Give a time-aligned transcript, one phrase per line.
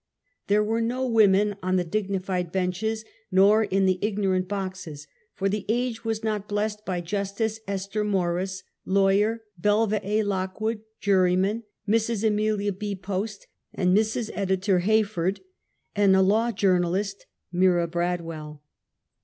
[0.47, 5.63] There were no women on the dignified benches nor in the ignorant boxes, for the
[5.69, 10.23] age was not blessed by Justice Esther Morriss, Lawyer Belva A.
[10.23, 12.27] Lockwood, Jurymen Mrs.
[12.27, 12.95] Amelia B.
[12.95, 13.45] Post
[13.75, 14.31] and Mrs.
[14.33, 15.39] Editor Hay ford,
[15.95, 18.63] and a Law Journalist, Mira Bradwell.